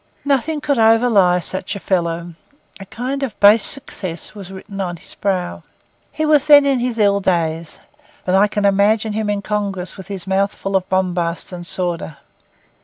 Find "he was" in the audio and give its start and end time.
6.11-6.47